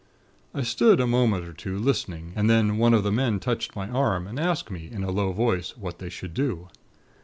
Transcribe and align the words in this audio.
"I 0.51 0.63
stood 0.63 0.99
a 0.99 1.05
moment 1.05 1.45
or 1.45 1.53
two, 1.53 1.77
listening, 1.77 2.33
and 2.35 2.49
then 2.49 2.79
one 2.79 2.95
of 2.95 3.03
the 3.03 3.11
men 3.11 3.39
touched 3.39 3.75
my 3.75 3.87
arm, 3.87 4.25
and 4.25 4.39
asked 4.39 4.71
me 4.71 4.89
in 4.91 5.03
a 5.03 5.11
low 5.11 5.31
voice, 5.31 5.77
what 5.77 5.99
they 5.99 6.09
should 6.09 6.33
do. 6.33 6.69